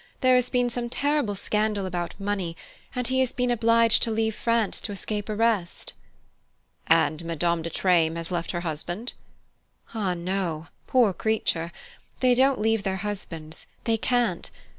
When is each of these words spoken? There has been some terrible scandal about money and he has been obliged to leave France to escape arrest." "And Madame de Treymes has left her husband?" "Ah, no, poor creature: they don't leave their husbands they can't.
There 0.21 0.33
has 0.33 0.49
been 0.49 0.67
some 0.71 0.89
terrible 0.89 1.35
scandal 1.35 1.85
about 1.85 2.19
money 2.19 2.57
and 2.95 3.07
he 3.07 3.19
has 3.19 3.31
been 3.31 3.51
obliged 3.51 4.01
to 4.01 4.09
leave 4.09 4.33
France 4.33 4.81
to 4.81 4.91
escape 4.91 5.29
arrest." 5.29 5.93
"And 6.87 7.23
Madame 7.23 7.61
de 7.61 7.69
Treymes 7.69 8.17
has 8.17 8.31
left 8.31 8.49
her 8.49 8.61
husband?" 8.61 9.13
"Ah, 9.93 10.15
no, 10.15 10.69
poor 10.87 11.13
creature: 11.13 11.71
they 12.19 12.33
don't 12.33 12.59
leave 12.59 12.81
their 12.81 12.95
husbands 13.05 13.67
they 13.83 13.95
can't. 13.95 14.49